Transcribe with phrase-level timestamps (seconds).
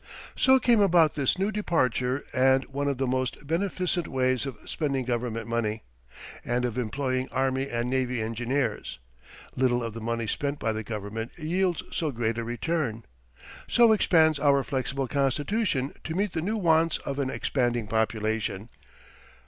[0.35, 5.05] So came about this new departure and one of the most beneficent ways of spending
[5.05, 5.83] government money,
[6.43, 8.97] and of employing army and navy engineers.
[9.55, 13.05] Little of the money spent by the Government yields so great a return.
[13.67, 18.69] So expands our flexible constitution to meet the new wants of an expanding population.